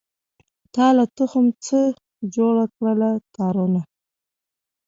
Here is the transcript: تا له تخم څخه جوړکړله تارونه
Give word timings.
تا 0.73 0.87
له 0.97 1.05
تخم 1.17 1.45
څخه 1.65 1.97
جوړکړله 2.35 3.09
تارونه 3.35 3.81